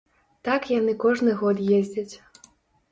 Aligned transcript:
Так 0.49 0.61
яны 0.71 0.95
кожны 1.05 1.37
год 1.43 1.57
ездзяць. 1.79 2.13